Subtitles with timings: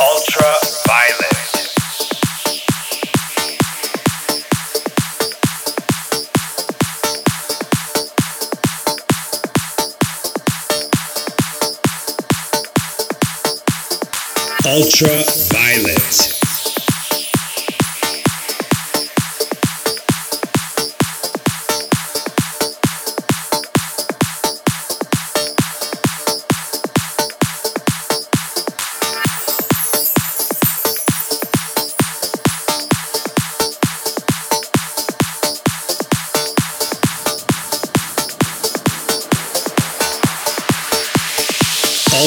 [0.00, 0.58] Ultra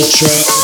[0.02, 0.61] Ultra Violet.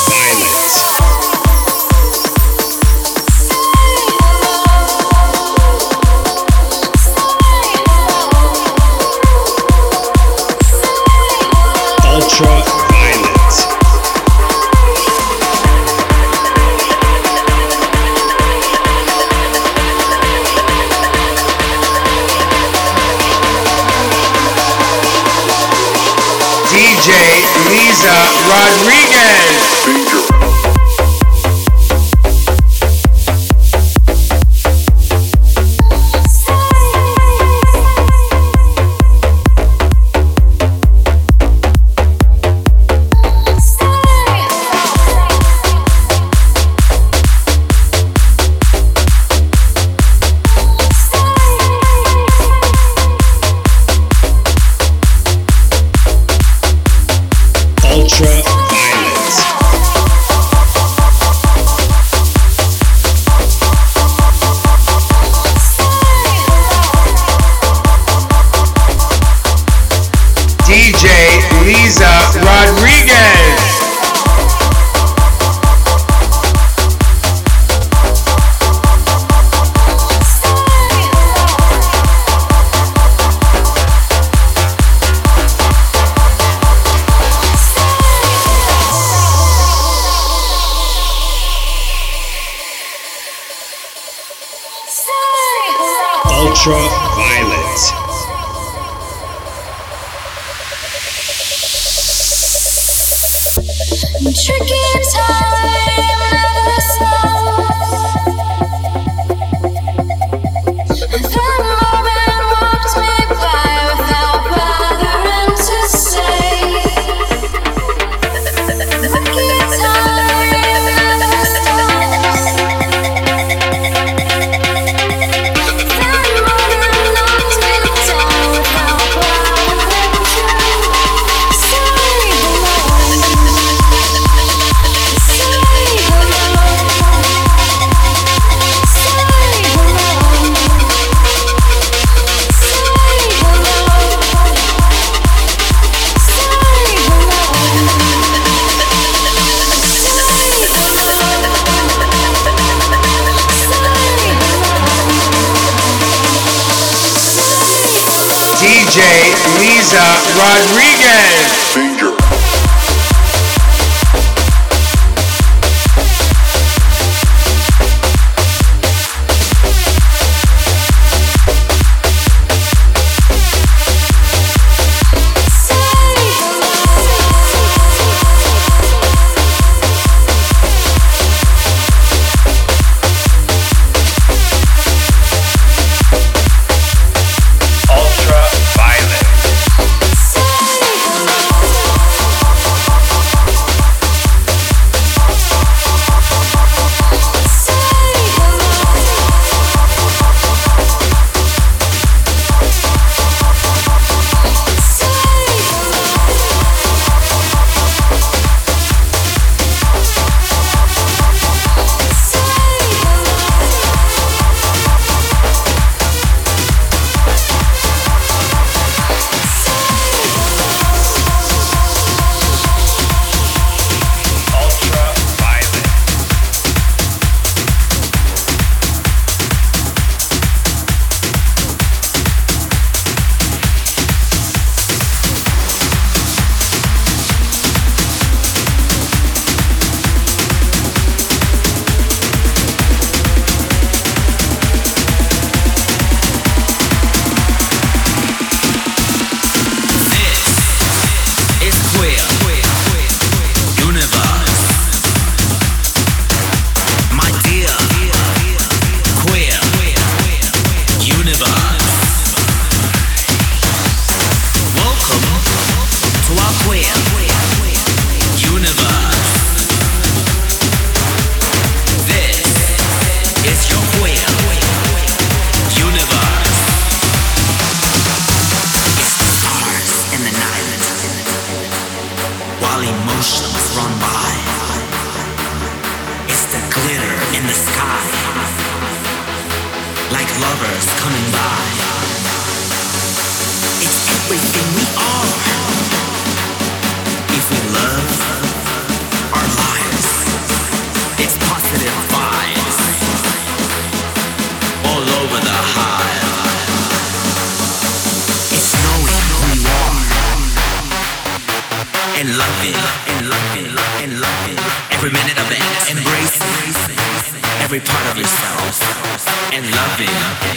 [319.71, 320.07] Loving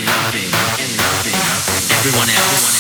[0.07, 0.51] loving
[0.97, 1.35] loving.
[1.91, 2.80] Everyone else.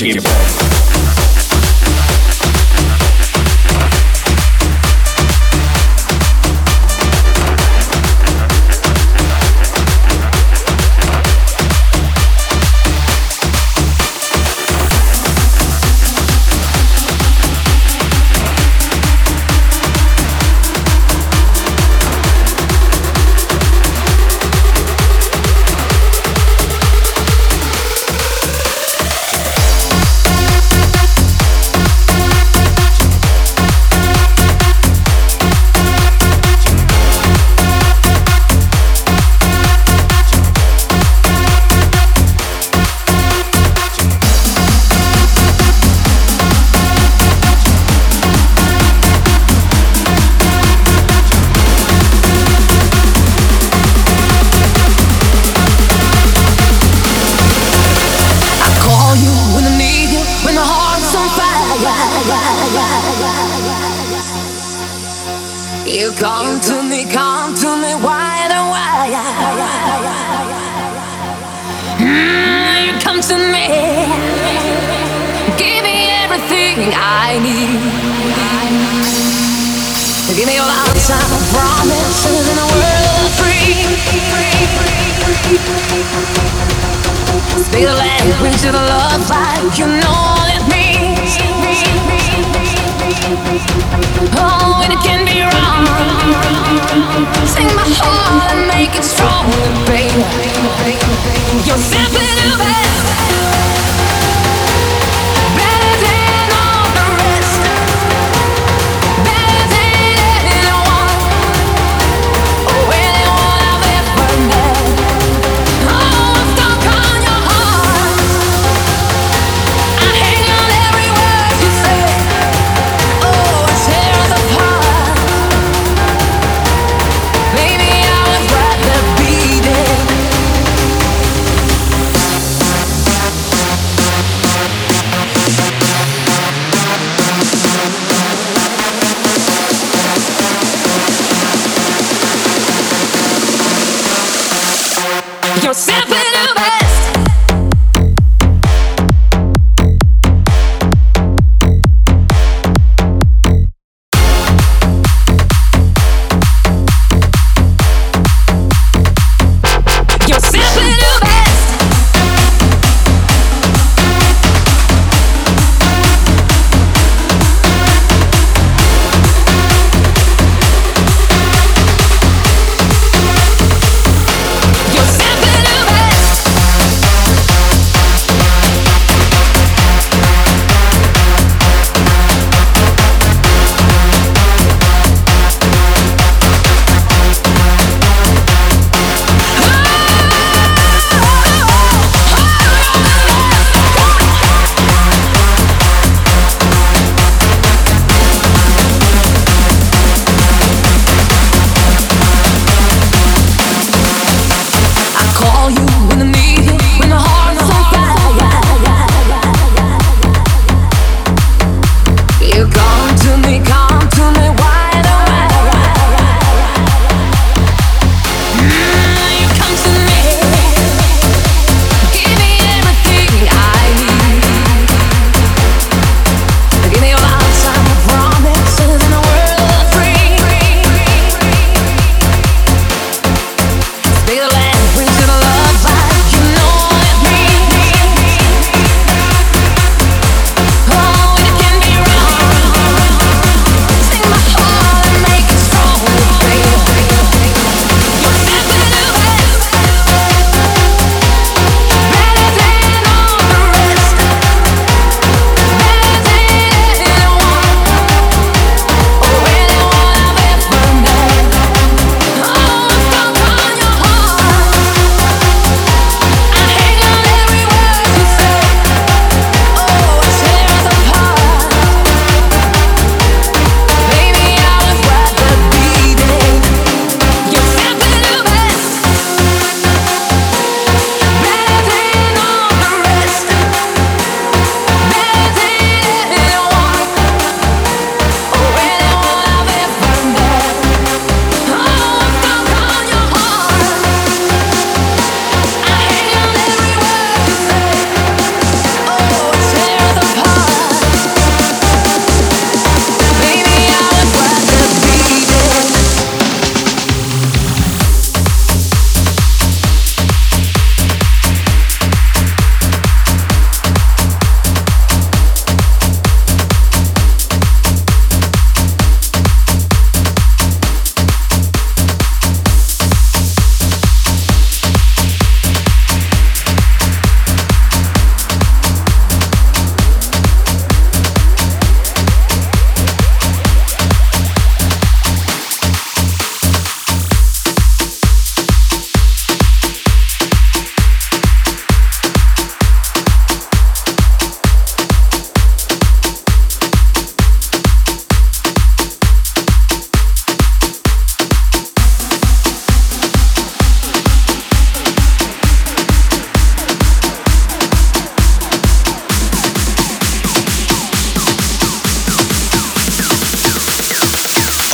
[0.00, 0.93] Your body.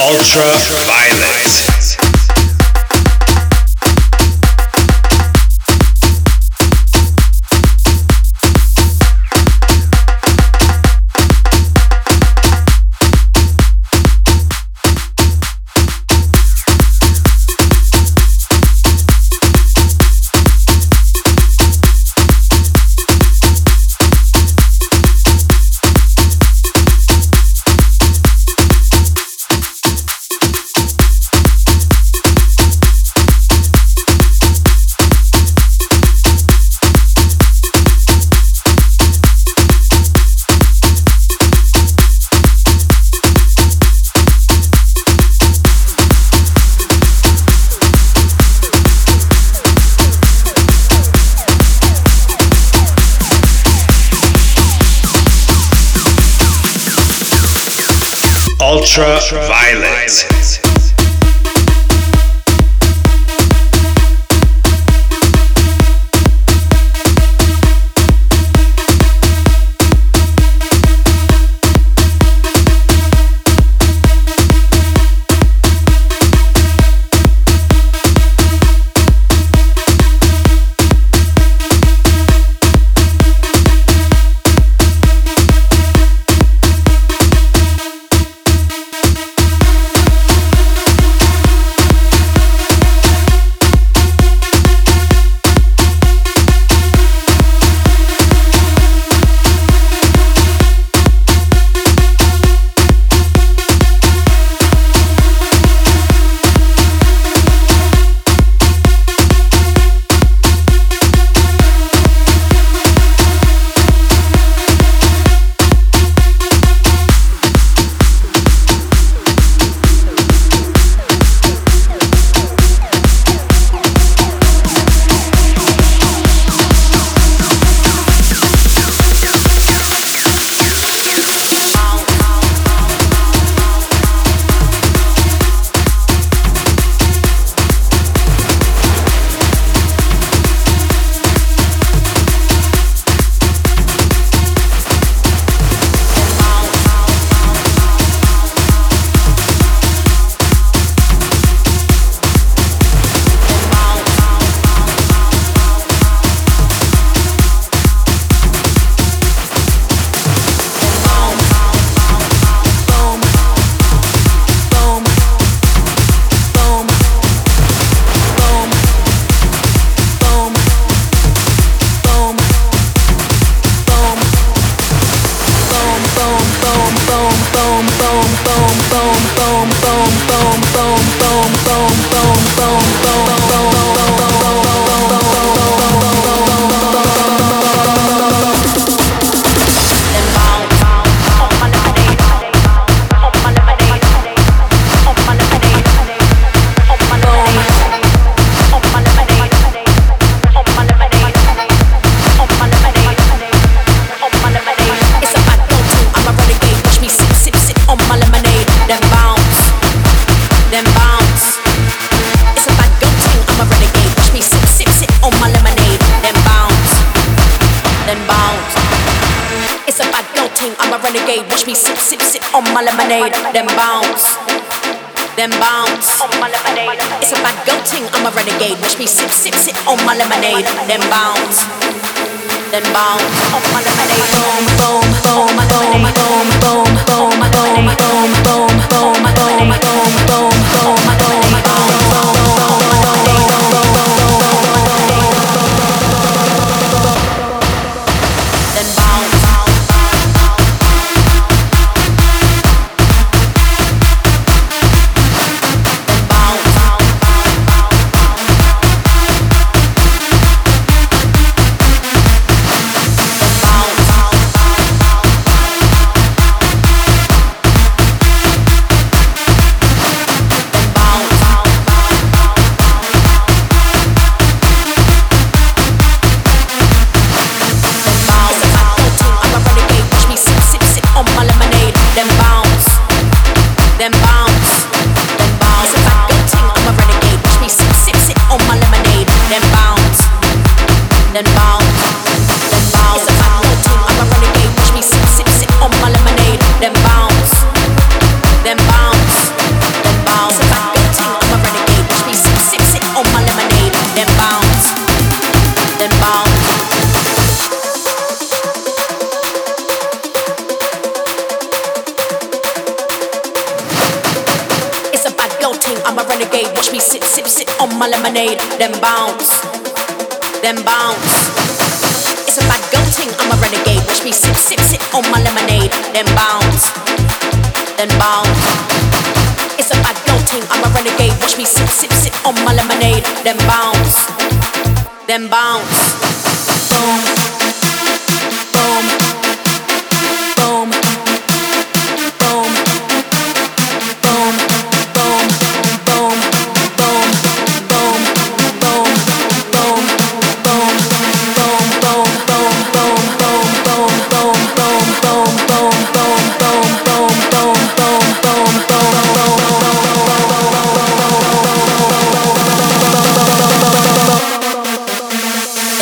[0.01, 1.80] Ultra Violet.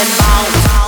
[0.01, 0.88] and bounce.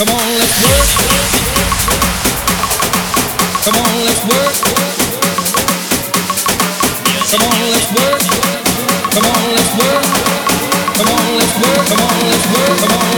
[0.00, 0.88] Come on, let's work.
[3.64, 4.54] Come on, let's work.
[7.28, 8.22] Come on, let's work.
[9.12, 10.04] Come on, let's work.
[10.96, 11.86] Come on, let's work.
[11.86, 12.78] Come on, let's work.
[12.80, 13.09] Come on.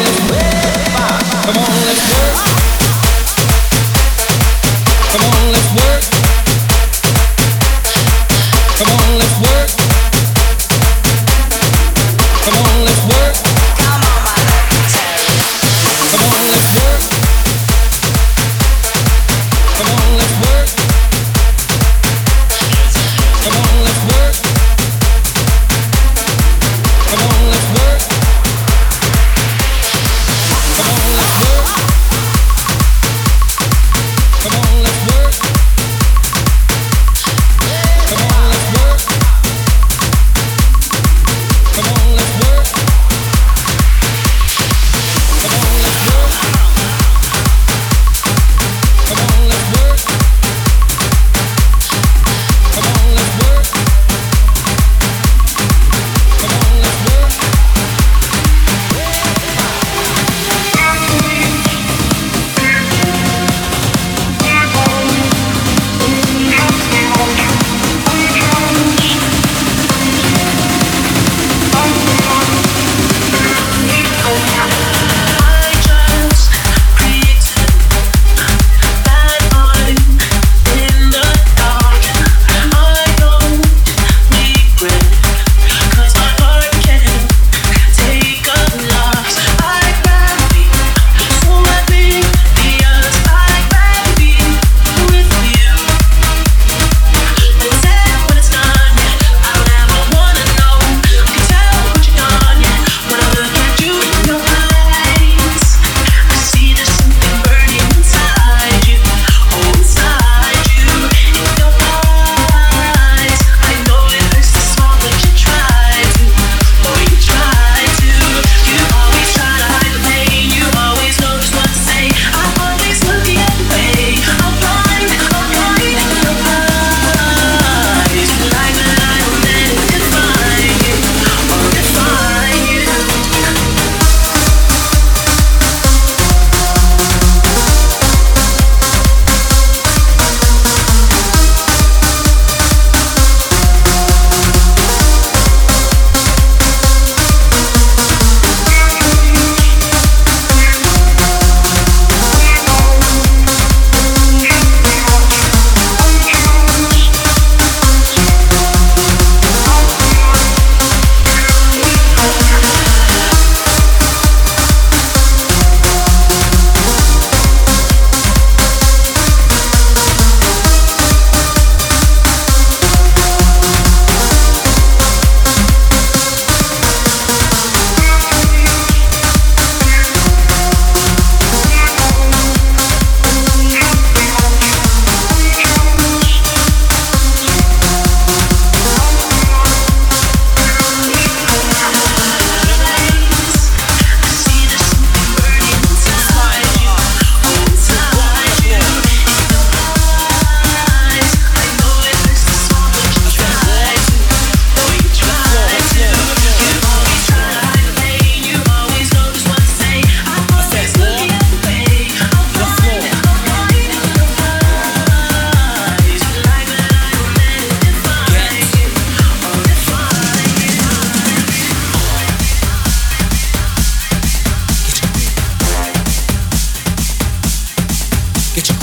[228.54, 228.76] Get your.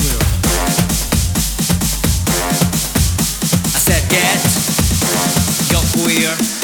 [3.75, 6.58] I said, get your queer.